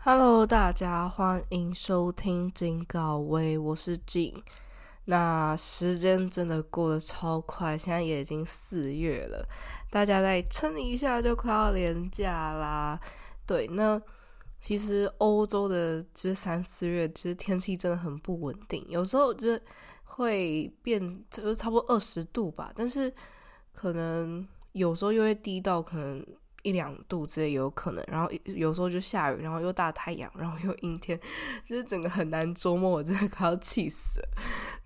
[0.00, 4.42] Hello，大家欢迎收听警告威，我是景。
[5.06, 9.44] 那时间真的过得超快，现在也已经四月了，
[9.90, 12.98] 大家再撑一下就快要年假啦。
[13.44, 14.00] 对，那
[14.60, 19.60] 其实欧洲的就是三四月，其实天气真的很不稳定，有时候就是
[20.04, 23.12] 会变，就是差不多二十度吧，但是
[23.72, 26.24] 可能有时候又会低到可能。
[26.62, 31.18] 一两度之类有可能，然后有时候就下雨，然后又大太阳，然后又阴天，
[31.64, 34.28] 就是整个很难周末，我真的快要气死了。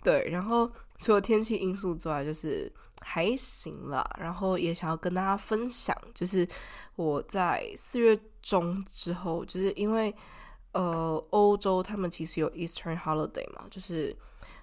[0.02, 4.08] 对，然后除了天气因素之外，就是还行啦。
[4.20, 6.46] 然后也想要跟大家分享，就是
[6.94, 10.14] 我在四月中之后，就是因为
[10.72, 14.14] 呃欧洲他们其实有 Eastern Holiday 嘛，就是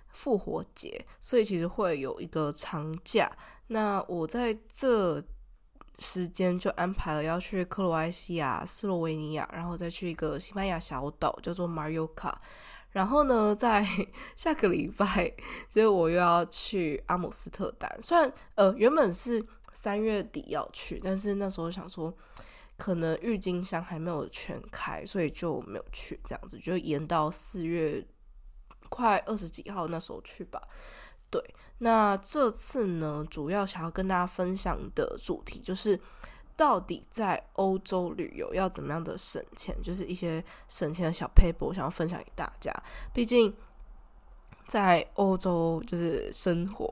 [0.09, 3.31] 复活节，所以其实会有一个长假。
[3.67, 5.23] 那我在这。
[5.99, 12.41] 时间就安排了要去克罗埃西亚、斯洛维尼亚，然后再去一个西班牙小岛叫做马尤卡。
[12.91, 13.85] 然后呢，在
[14.35, 15.31] 下个礼拜，
[15.69, 17.87] 所以我又要去阿姆斯特丹。
[18.01, 22.11] 虽然呃原本是三月底要去，但是那时候想说
[22.77, 26.19] 可能郁金香还没有全开，所以就没有去。
[26.25, 28.03] 这样子就延到四月
[28.89, 30.59] 快二十几号那时候去吧。
[31.31, 31.43] 对，
[31.77, 35.99] 那这次呢，主要想要跟大家分享的主题就是，
[36.55, 42.73] 到底在欧洲旅游要怎么样的省钱，就是一些省钱的小 paper，我想要分享给大家。
[43.13, 43.55] 毕竟
[44.67, 46.85] 在欧洲就是生活，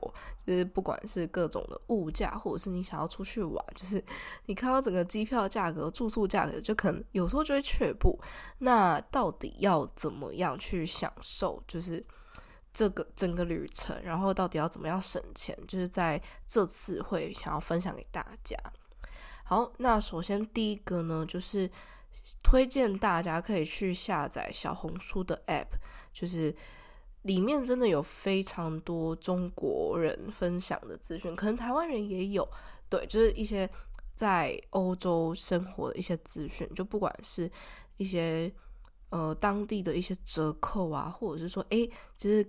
[0.46, 4.00] 就是不管是各种的物价，或者是你想要出去玩，就是
[4.46, 8.16] 你看到整个机票价格、住宿价格，就可能有时候就会却步。
[8.58, 11.60] 那到底要怎么样去享受？
[11.66, 12.06] 就是。
[12.78, 18.56] 这个整个旅程，然后到底要怎么样省钱，就是在这次会想要分享给大家。
[19.42, 21.68] 好，那首先第一个呢，就是
[22.40, 25.66] 推荐大家可以去下载小红书的 App，
[26.12, 26.54] 就是
[27.22, 32.48] 里面真的有非常多中国人分享的资讯，可能台湾人也有，
[32.88, 33.68] 对，就是一些
[34.14, 37.50] 在欧洲生活的一些资讯，就不管是
[37.96, 38.54] 一些。
[39.10, 42.46] 呃，当地的一些折扣啊，或者是说，诶，就是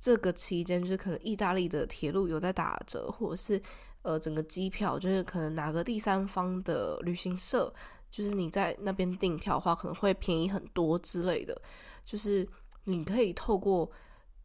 [0.00, 3.60] 这个期间，就是可能意大利的铁路有在打折，或者是
[4.02, 7.72] 呃，整个机票，就是可能哪个第三方的旅行社，
[8.10, 11.58] 就是你在那边订票的话，可能会便宜很多之类的。
[12.04, 12.46] 就是
[12.84, 13.90] 你可以透过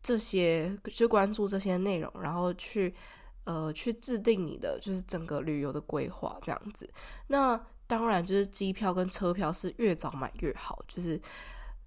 [0.02, 2.94] 这些去关注这些内容，然后去
[3.44, 6.90] 呃去制定你的就是整个旅游的规划这样子。
[7.28, 10.78] 那当然，就是机票跟车票是越早买越好。
[10.88, 11.20] 就是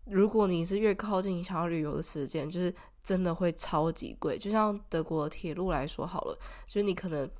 [0.06, 4.36] 如果你是越靠近你想要旅游的时间，就是真的会超级贵。
[4.36, 6.36] 就像德国铁路来说好了，
[6.66, 7.30] 就是你可能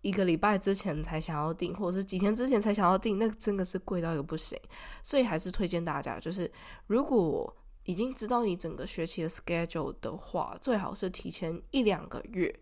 [0.00, 4.56] 一个礼拜之前才想要订，或者是几天之前才想要订，那真的是贵到一个不行。
[5.02, 6.48] 所以还是推荐大家，就是
[6.86, 12.60] 如果已经知道你整个学期的 schedule 的话，最好是提前一两个月。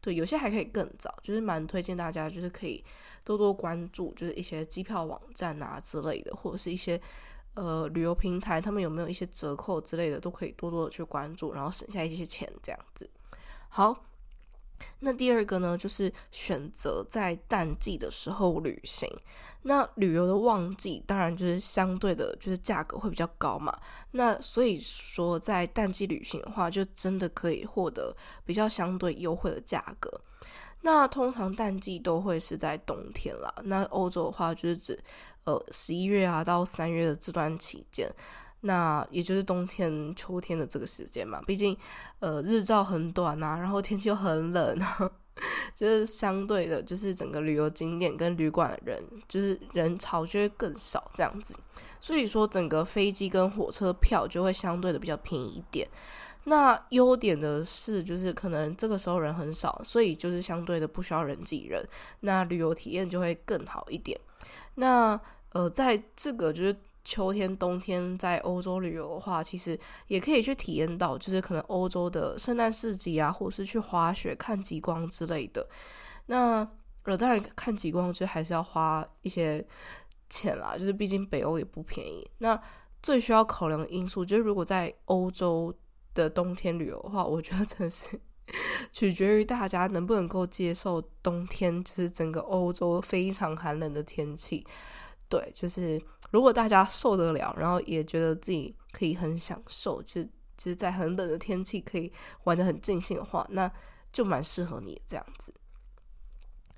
[0.00, 2.84] 对，有些还可以更早，就是蛮推荐大家，就是可以
[3.24, 7.00] 多多关注，就是一些机票网站啊之类的，或者是一些
[7.54, 13.08] 呃旅游平台，他们有没有一些折扣之类的，都可以多多的去关注，然后省下一些钱这样子。
[13.68, 14.04] 好。
[15.00, 19.10] 那第二个呢，就是选择在淡季的时候旅行。
[19.62, 23.76] 那旅游的旺季，当然就是相对的，就是价格会比较高嘛。
[24.12, 30.08] 那所以说，在淡季旅行的话，就真的可以获得比较相对优惠的价格。
[30.82, 33.52] 那通常淡季都会是在冬天啦。
[33.64, 34.98] 那欧洲的话，就是指
[35.44, 38.08] 呃十一月啊到三月的这段期间。
[38.62, 41.76] 那也就是冬天、秋天的这个时间嘛，毕竟，
[42.18, 44.78] 呃，日照很短呐，然后天气又很冷，
[45.76, 51.56] 就是相对的，就是整个旅游景点跟旅馆的人，就是人潮就会更少这样子。
[52.00, 55.88] 所以说，整个飞机跟火车票就会相对的比较便宜一点。
[56.44, 61.86] 那优点的是，就是可能这个时候人很少，所以就是相对的不需要人挤人，
[62.20, 64.18] 那旅游体验就会更好一点。
[64.74, 65.20] 那
[65.52, 66.76] 呃，在这个就是。
[67.04, 69.78] 秋天、冬天在欧洲旅游的话，其实
[70.08, 75.66] 也可以去体验到，就是可能欧洲的圣诞市集啊，或者是去滑雪、看极光之类的。
[76.26, 76.68] 那
[77.04, 79.66] 呃，当然看极光就还是要花一些
[80.28, 82.28] 钱啦，就是毕竟北欧也不便宜。
[82.38, 82.60] 那
[83.02, 85.74] 最需要考量的因素，就是如果在欧洲
[86.12, 88.20] 的冬天旅游的话，我觉得真的是
[88.92, 94.66] 取决于大家能不能够接受冬天，就是整个欧洲非常寒冷的天气。
[95.30, 100.22] 对，就是如果大家受得了，然后也觉得自己可以很享受，就
[100.56, 102.12] 其实，在很冷的天气可以
[102.44, 103.70] 玩得很尽兴的话，那
[104.12, 105.54] 就蛮适合你这样子。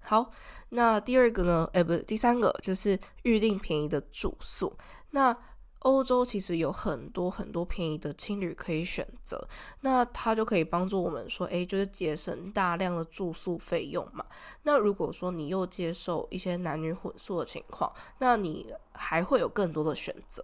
[0.03, 0.31] 好，
[0.71, 1.69] 那第二个呢？
[1.73, 4.77] 哎，不是第三个，就是预定便宜的住宿。
[5.11, 5.37] 那
[5.81, 9.49] 欧洲其实有很多很多便宜的青旅可以选择，
[9.81, 14.25] 那它就可以帮助我们说，诶，就是节省大量的住宿费用嘛。
[14.65, 20.43] 那如果说你又接受一些男女混宿的情况，那你还会有更多的选择。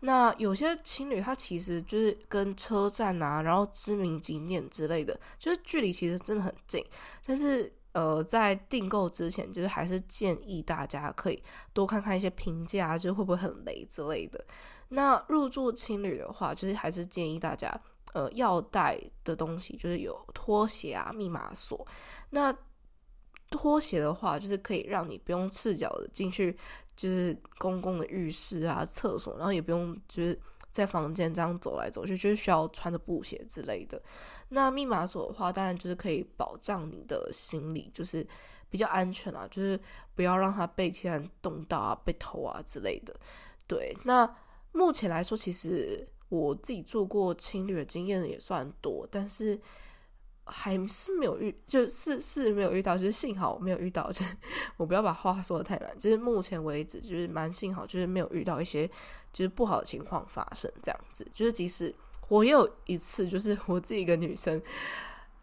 [0.00, 6.84] 那有些青旅它其实就是跟车站啊，然后知名景点之类的，就是距离其实真的很近，
[7.26, 7.72] 但是。
[7.96, 11.42] 呃，在订购之前，就是还是建议大家可以
[11.72, 14.38] 多看看一些评价，就会不会很雷之类的。
[14.88, 17.72] 那入住青旅的话，就是还是建议大家，
[18.12, 21.86] 呃，要带的东西就是有拖鞋啊、密码锁。
[22.30, 22.56] 那
[23.50, 26.56] 拖鞋的话，就是可以让你不用赤脚的进去，
[26.96, 30.38] 就是公共的浴室啊、厕所，然后也不用就是
[30.70, 34.00] 在房间这样走来走去，就是需要穿着布鞋之类的。
[34.48, 38.26] 那密码锁的话，当然就是可以保障你的行李，就是
[38.68, 39.78] 比较安全啊，就是
[40.14, 43.14] 不要让它被其他人动到啊、被偷啊之类的。
[43.66, 44.28] 对，那
[44.76, 49.58] 目前来说，其实我自己做过情侣的经验也算多，但是
[50.44, 54.24] 还是没有遇，就是是没有遇到，就是幸好没有遇到，就
[54.76, 58.86] 我不要把话说的太满，就是目前为止就是蛮幸好，就是没有遇到一些
[59.32, 61.94] 就是不好的情况发生，这样子，就是即使。
[62.28, 64.60] 我也有一次，就是我自己一个女生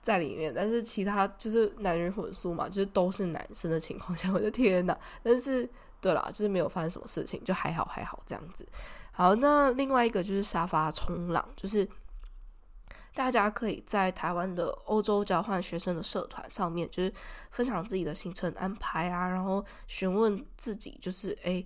[0.02, 4.94] 在里面，但是其他就是男女混宿嘛，就是都是男生的情况下， 我的天呐！
[5.24, 5.70] 但是
[6.02, 8.68] 对啦，就是没有发生什么事情，就还好还好这样子。
[9.14, 11.88] 好，那另外一个就是沙发冲浪，就是
[13.14, 17.14] 大家可以在台湾的欧洲交换学生的社团上面，就是
[17.52, 21.66] 分享自己的行程安排啊，然后询问自己，就是诶。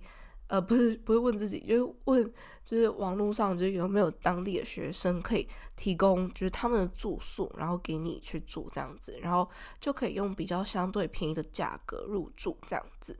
[0.50, 2.32] 呃，不是，不是问自己，就是问，
[2.64, 5.46] 就是网络上就有没有当地的学生可以
[5.76, 9.46] 提供，就是他们的住宿，然后给你去住这样子，然后
[9.78, 13.14] 就可以用比较相对便宜的价格入住这样子。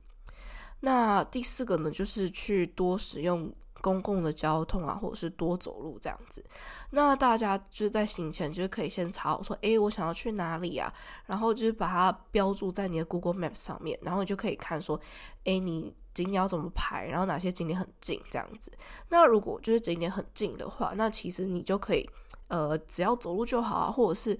[0.79, 6.43] 那第四个呢，就是去多使用公共的交通啊，或者是多走路这样子。
[6.91, 10.93] 那大家就是在行前就是可以先查好说，诶，我想要去哪里啊？
[11.25, 14.99] 然后就是把它标注在你的 Google Map 上面，然后你就可以看说，
[15.43, 15.95] 诶，你。
[16.11, 18.69] 景点要怎么排，然后哪些景点很近这样子。
[19.07, 22.09] 那如果就是景点很近的话，那其实你就可以，
[22.49, 24.37] 呃，只要走路就好啊，或者是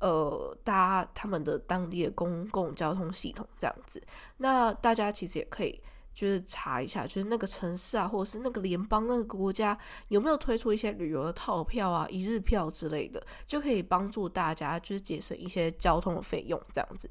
[0.00, 4.02] 呃搭他们的当地的公共交通系统这样子。
[4.38, 5.80] 那大家其实也可以
[6.14, 9.76] 就是查一下，就是那个城市啊，或者是那个联邦那个国家
[10.08, 17.08] 有没有推出一些旅游的套票啊、一日票之类的，就可以帮助大家就是节省一些交通的费用这样子。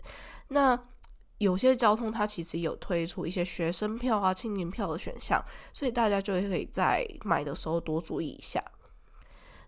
[0.50, 0.80] 那
[1.40, 5.44] 有些交通它其实有推出一些学生票啊、青年票的选项，
[5.74, 8.64] 所以大家就可以在买的时候多注意一下。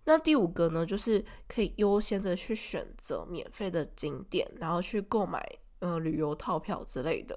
[0.06, 5.44] 那第五个呢，就是可以优先的去选择免费的景点，然后去购买
[5.80, 7.35] 呃旅游套票之类的。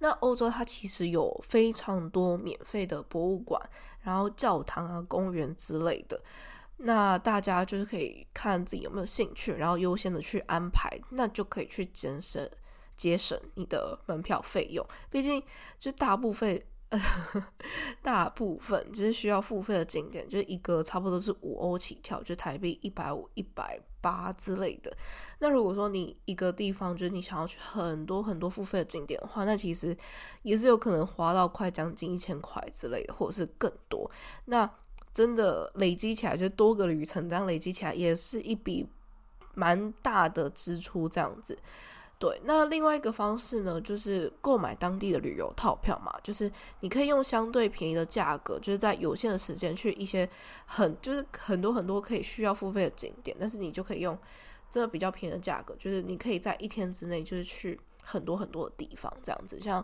[0.00, 3.62] 那欧洲它其实有非常多免费的博物馆，
[4.02, 6.20] 然后教堂啊、公园之类的。
[6.78, 12.50] 那大家就是可以看自己有没有兴趣，然后优先的去安排，那就可以去节省。
[12.96, 15.42] 节省你的门票费用，毕竟
[15.78, 16.62] 就大部分，
[18.02, 24.92] 大部分就是需要付费的景点，就是一个差不多是五欧起跳，就台币一百五、一百八之类的。
[25.38, 29.96] 那如果说你一个地方就是你想要去很多很多付费的景点的话，那其实
[30.42, 34.10] 也是有可能花到快将近一千块之类的，或者是更多。
[34.46, 34.68] 那
[35.14, 38.88] 真的累积起来，就多个旅程这样累积起来，也是一笔
[39.54, 41.56] 蛮大的支出，这样子。
[42.20, 50.28] 对，那另外一个方式呢，就是购买当地的旅游套票嘛，就是你可以用相对便宜的价格，就是在有限的时间去一些
[50.66, 54.16] 很就是很多很多可以需要付费的景点，但是你就可以用
[54.68, 59.58] 这个比较便宜的价格，就是你可以在一天之内就是去很多很多的地方这样子。
[59.58, 59.82] 像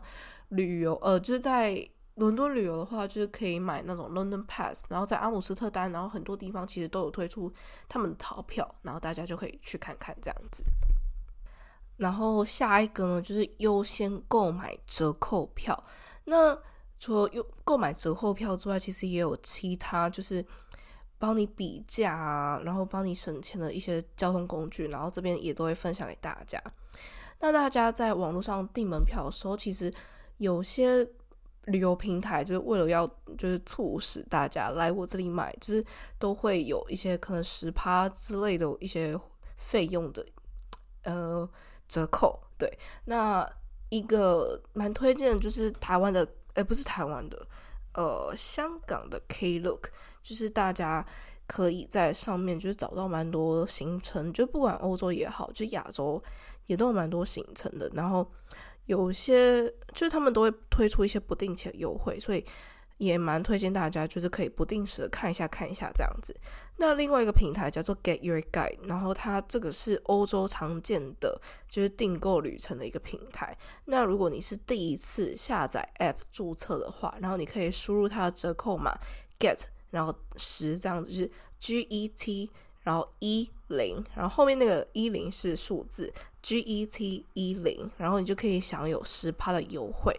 [0.51, 7.51] 旅游，呃，就是在伦敦旅游的话，就是可以买那种 London Pass，然后在阿姆斯特丹，然后很多地方其实都有推出
[7.89, 10.63] 他们的套票，然后大家就可以去看看这样子。
[11.97, 15.83] 然后下一个呢，就是优先购买折扣票。
[16.25, 16.59] 那
[16.99, 20.45] 除了优购买折扣票之外，其实也有其他，就是
[21.19, 24.89] 帮你比价啊，然后帮你省钱的一些交通工具。
[24.89, 26.63] 然后这边也都会分享给大家。
[27.41, 29.93] 那大家在网络上订门票的时候，其实
[30.37, 31.09] 有些
[31.65, 33.07] 旅游平台就是为了要
[33.39, 35.85] 就是促使大家来我这里买，就是
[36.19, 39.19] 都会有一些可能十趴之类的一些
[39.57, 40.27] 费用的，
[41.05, 41.49] 呃。
[41.89, 43.49] 折扣对，那
[43.89, 47.47] 一个蛮推荐就是台湾的，哎，不是台湾的，
[47.95, 49.85] 呃，香港的 Klook，
[50.23, 51.07] 就是大家
[51.47, 56.23] 可以在上面就是找到蛮多行程，就不管欧洲也好，就亚洲
[56.67, 57.89] 也都有蛮多行程的。
[57.95, 58.29] 然后
[58.87, 62.45] 有些就是他们都会推出一些不定期的优惠，所以
[62.99, 66.35] 也蛮推荐大家，就是可以不定时的看一下看一下这样子。
[66.79, 73.57] 那另外一个平台叫做 Get Your Guide，然后它这个是欧洲常见的就是订购旅程的一个平台。
[73.87, 78.95] 那如果你是第一次下载 App 注册的话，然后你可以输入它的折扣码
[79.39, 82.51] Get，然后十这样子，就是 G E T，
[82.81, 86.13] 然后一零，然后后面那个一零是数字
[86.43, 90.15] G E T 一零，然后你就可以享有十趴的优惠。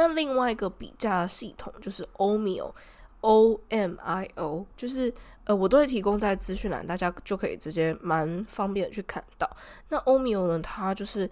[0.00, 5.12] 那另外一个比价系统就是 Omio，O M I O，就是
[5.44, 9.46] 呃，我都会提供在资讯栏，大家就可以直接蛮方便的去看到。
[9.90, 11.30] 那 Omio 呢，它就是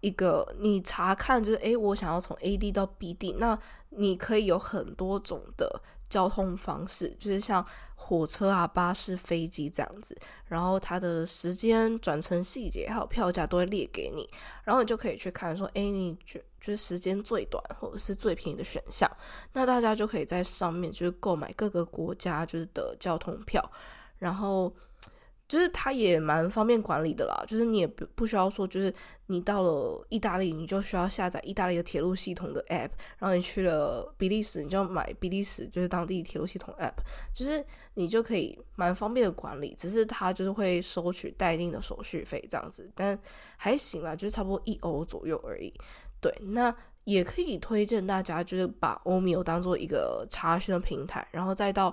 [0.00, 3.58] 一个你查看，就是诶，我想要从 A D 到 B D，那
[3.90, 5.82] 你可以有很多种的。
[6.10, 7.64] 交通方式就是像
[7.94, 10.14] 火车啊、巴士、飞机这样子，
[10.44, 14.28] 然后它的时间、转乘细节还有票价都会列给你，
[14.64, 19.10] 然后你就可以去看说，哎，你觉就是时间最短或者是最便宜的选项，
[19.54, 23.70] 那大家就可以在上面就是购买各个国家就是的交通票，
[24.18, 24.70] 然后。
[25.50, 28.94] 就是它也蛮方便管理的啦，就是你也不不需要说，就是
[29.26, 36.94] 你到了意大利，你就需要下载意大利的铁路系统的 app，然后你去了比利时，你就买比利时就是当地铁路系统 app，
[37.34, 37.64] 就是
[37.94, 43.18] 你就可以蛮方便的管理，只是它就是会收取待定的手续费这样子，但
[43.56, 45.74] 还行啦，就是差不多一欧左右而已。
[46.20, 51.92] 对，那也可以推荐大家就是把欧米欧当做一个查询的平台，然后再到。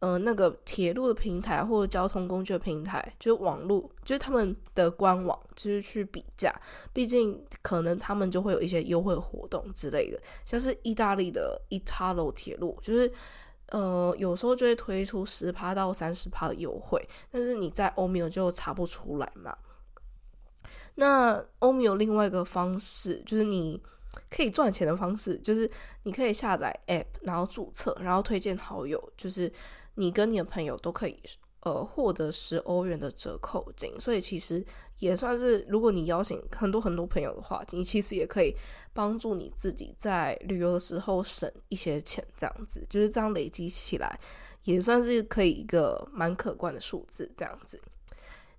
[0.00, 6.54] 呃，那个铁路的平台或者交通工具的平台，就是网络，就是他们的官网，就是去比价。
[6.92, 13.10] 毕竟可能他们就会有一些优惠活动之类的，像是意大利的 Italo 铁路，就是
[13.70, 19.56] 呃有时候就会推出十趴到三十趴的优惠，但是你在欧米有就查不出来嘛。
[20.96, 23.80] 那欧米有另外一个方式，就是你
[24.28, 25.70] 可以赚钱的方式，就是
[26.02, 29.50] 你可以下载 App，然后注册，然后推荐好友，就是。
[29.94, 31.18] 你跟你的朋友都可以
[31.60, 34.64] 呃获得十欧元的折扣金，所以其实
[34.98, 38.54] 也算是，如果你邀请很多很多朋友的话，你其实也可以
[38.92, 44.18] 帮助你自己在旅游的时候省一些钱，这样子就是这样累积起来，
[44.64, 47.80] 也算是可以一个蛮可观的数字这样子。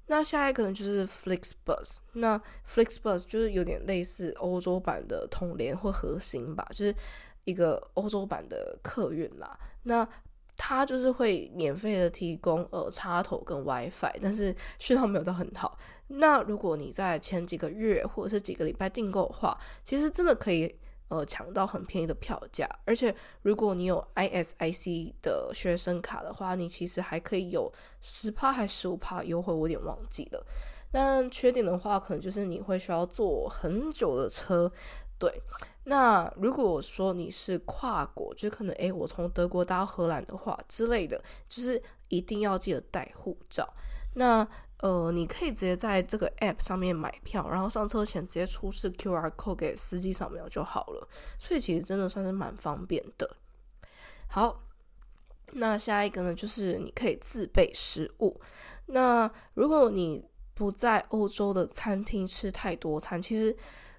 [0.07, 6.95] 那下一个呢就是 Flixbus，那 Flixbus 就是有点类似欧洲版的统联或核心吧，就是
[7.43, 9.57] 一个欧洲版的客运啦。
[9.83, 10.07] 那
[10.57, 15.77] 它就是会免费的提供呃插头跟 WiFi，但是讯号没有到很好。
[16.07, 20.73] 那如果你在前几个月或者是几个礼拜订购的话，其实真的可以
[21.09, 22.69] 呃抢到很便宜的票价。
[22.85, 27.71] 而且如果你有 ISIC 的学生卡的话，你其实还可以有
[28.01, 30.45] 十趴还十五趴优惠，我有点忘记了。
[30.91, 34.71] 但缺点的话，可能就是你会需要坐很久的车，
[35.19, 35.41] 对。
[35.87, 43.71] 那如果说你是跨国，就可能诶，我从德国到荷兰的话之类的，就是一定要记得带护照。
[44.15, 44.47] 那
[44.79, 51.07] 呃，你可以直接在这个 app 上面买票，然后上车前直接出示 QR code 给司机扫描就好了。
[51.37, 53.37] 所以其实真的算是蛮方便的。
[54.27, 54.63] 好，
[55.51, 58.41] 那下一个呢，就是你可以自备食物。
[58.87, 60.25] 那如果你
[60.55, 63.55] 不在欧洲的餐厅吃太多餐，其实。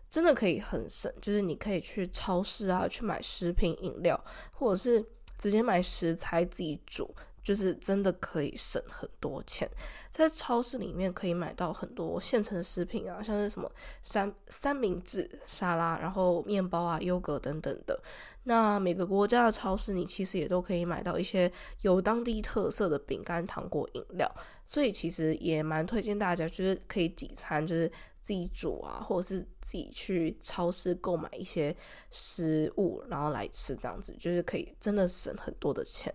[0.08, 4.18] 真的可以很省，就是你可以去超市啊，去买食品饮料，
[4.52, 5.04] 或者是
[5.36, 9.68] 直接买食材自己煮，就是真的可以省很多钱。
[10.10, 13.70] 在超市里面可以买到很多现成食品啊，像是什么
[14.00, 18.00] 三三明治、沙拉，然后面包啊、优格等等的。
[18.44, 24.32] 那每个国家的超市，你其实也都可以买到一些有当地特色的饼干、糖果、饮料。
[24.64, 27.90] 所以其实也蛮推荐大家，就是可以几餐，就是。
[28.26, 31.72] 自己煮啊，或者是自己去超市购买一些
[32.10, 36.12] 食物，然后来吃，这样子就是可以真的省很多的钱。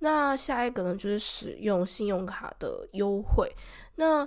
[0.00, 3.54] 那下一个呢，就是使用信用卡的优惠。
[3.94, 4.26] 那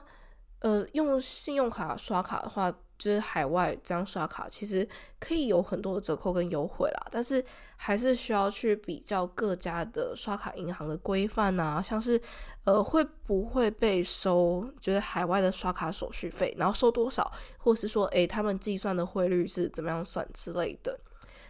[0.59, 2.73] 呃，用信用卡刷卡的话。
[2.97, 4.87] 就是海外这样刷卡，其实
[5.19, 7.43] 可以有很多的折扣跟优惠啦，但是
[7.75, 12.19] 还是需要去比较各家的刷卡银行的规范啊，像是
[12.63, 20.99] 呃会不会被收，就是海外的刷卡手续费，然后收多少，或是说诶他们计算的汇率是怎么样算之类的。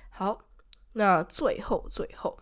[0.09, 0.37] 好，
[0.93, 2.37] 那最后最后，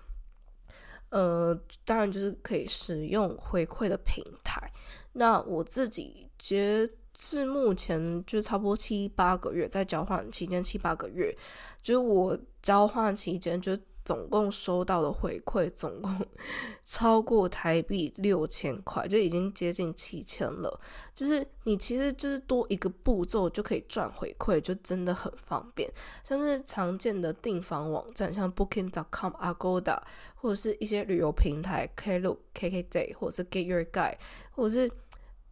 [1.09, 4.71] 呃，当然就是可以使用回馈的平台。
[5.13, 6.89] 那我自己觉。
[7.17, 11.35] 至目前就差不多七八个月，在交换期间七八个月，
[11.81, 16.13] 就是我交换期间就总共收到的回馈总共
[16.83, 20.79] 超过台币六千块，就已经接近七千了。
[21.15, 25.89] 就是你其实就是多一个步骤就可以赚回馈，就真的很方便。
[26.23, 29.99] 像是常见的订房网站，像 Booking.com、Agoda，
[30.35, 34.17] 或者是一些旅游平台，Klook、KKday，或者是 Get Your Guide，
[34.51, 34.91] 或者是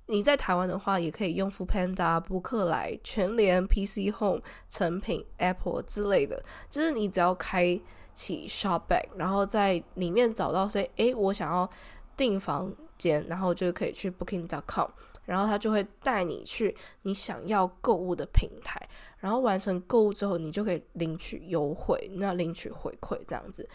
[0.07, 6.43] 你在台湾的话，也可以用 Foodpanda、博客来、全联、PC Home、成品、Apple 之类的。
[6.69, 7.79] 就是你只要开
[8.13, 11.69] 启 Shopback，然后在里面找到说，诶，我想要
[12.17, 14.89] 订房间，然后就可以去 Booking.com，
[15.25, 18.79] 然后他就会带你去你想要购物的平台，
[19.19, 23.67] 然后完成购物之后，你就可以领取优惠，那领取回馈这样子。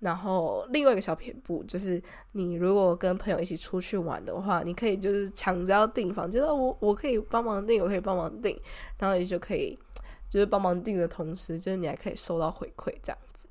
[0.00, 2.02] 然后另外一个小撇步就是，
[2.32, 8.58] 你如果跟朋友一起出去玩的话，你可以就是抢着要订房，觉得我我可以帮忙订，我可以帮忙订，
[8.98, 9.78] 然后你就可以
[10.28, 13.46] 就是帮忙订的同时，就是你还可以收到回馈这样子。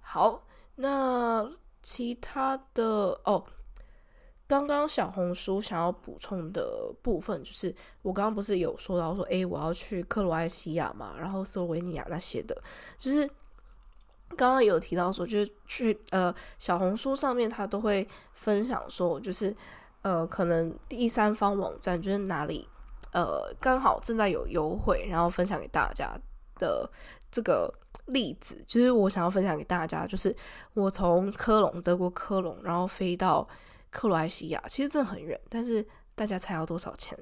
[0.00, 1.50] 好，那
[1.82, 3.42] 其他的哦，
[4.46, 12.56] 刚刚小红书想要补充的部分，就是我刚刚不是有说到说，诶，我要去克罗埃西亚嘛，然后斯洛维尼亚那些的，
[12.98, 13.28] 就是
[14.30, 19.54] 刚刚有提到说，就是去呃小红书上面，他都会分享说，就是
[20.02, 22.68] 呃可能第三方网站就是哪里
[23.12, 26.18] 呃刚好正在有优惠，然后分享给大家
[26.58, 26.90] 的
[27.30, 27.72] 这个。
[28.06, 30.32] 例子就是我想要分享给大家，就是
[30.74, 33.44] 我从科隆德国科隆，然后飞到
[33.90, 37.18] 克罗埃西亚，其实真的很远，但是大家猜要多少钱？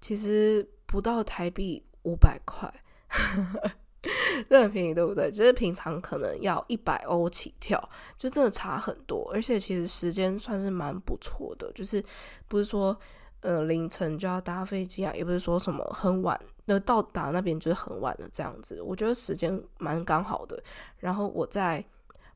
[0.00, 2.72] 其实不到台币五百块，
[4.50, 5.30] 这很便宜，对不对？
[5.30, 12.04] 就是平常可能要一百欧起跳，就真的差很多，而且其实时间算是蛮不错的，就是
[12.48, 12.96] 不是说。
[13.40, 18.80] 呃，凌晨就要搭飞机啊，也不是说什么很晚，那到达那边就是很晚了这样子。
[18.80, 20.58] 我觉得时间蛮刚好的。
[20.96, 21.84] 然后我在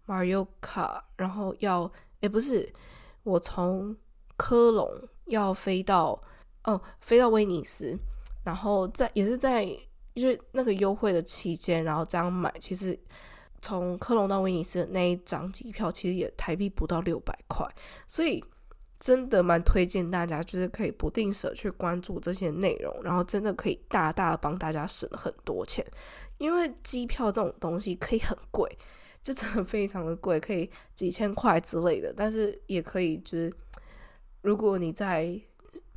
[0.04, 2.70] 马尤卡，然后要，诶，不是，
[3.22, 3.96] 我从
[4.36, 4.86] 科隆
[5.28, 6.22] 要飞到，
[6.64, 7.98] 哦，飞到威尼斯，
[8.44, 9.66] 然后在也是在
[10.18, 12.98] 就是那个优惠的期间，然后这样买，其实
[13.62, 17.66] 从科隆到威尼斯的那一张机票，其实也台币不到六百块，
[18.06, 18.42] 所以。
[19.00, 25.86] 真的蛮推荐大家，就是可以不定时去关注这些内容，然后真的可以大大的帮大家省很多钱。
[26.38, 28.68] 因为机票这种东西可以很贵，
[29.22, 32.12] 就真的非常的贵，可以几千块之类的。
[32.12, 33.52] 但是也可以就是，
[34.42, 35.40] 如果你在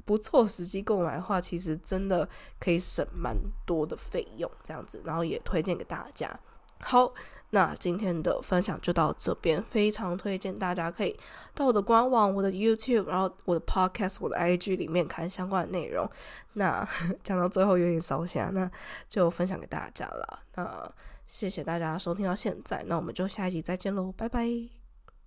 [0.05, 2.27] 不错时机购买的话，其实真的
[2.59, 3.35] 可以省蛮
[3.65, 5.01] 多的费用，这样子。
[5.05, 6.39] 然后也推荐给大家。
[6.79, 7.13] 好。
[7.53, 11.13] 那今天的分享就到这边，非常推荐大家可以
[11.53, 16.09] 到我的官网、我的 YouTube，然后我的 Podcast、我的 IG 里面看相关的内容。
[16.53, 16.87] 那
[17.21, 18.71] 讲到最后有点烧香，那
[19.09, 20.39] 就分享给大家了。
[20.55, 20.89] 那
[21.27, 24.80] 谢谢大家收听到现在，那我们就下一集再见喽，拜拜。